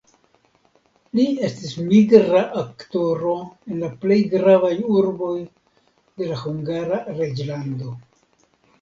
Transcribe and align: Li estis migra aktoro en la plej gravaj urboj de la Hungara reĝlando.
Li 1.19 1.25
estis 1.47 1.75
migra 1.89 2.41
aktoro 2.63 3.35
en 3.69 3.85
la 3.85 3.91
plej 4.07 4.19
gravaj 4.35 4.75
urboj 4.97 5.37
de 5.39 6.35
la 6.35 6.43
Hungara 6.45 7.03
reĝlando. 7.23 7.99